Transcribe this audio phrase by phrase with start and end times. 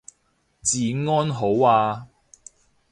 [0.03, 0.03] 治
[1.05, 2.07] 安好啊